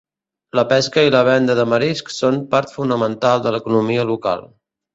Les 0.59 0.65
pesca 0.71 1.03
i 1.07 1.11
la 1.15 1.19
venda 1.27 1.57
de 1.59 1.67
mariscs 1.75 2.17
són 2.23 2.41
part 2.55 2.75
fonamental 2.79 3.47
de 3.47 3.55
l'economia 3.57 4.11
local. 4.15 4.47